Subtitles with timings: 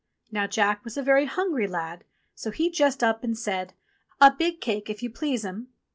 [0.31, 3.75] Now Jack was a very hungry lad, so he just up and said:
[4.19, 5.67] "A big cake, if you please, 'm."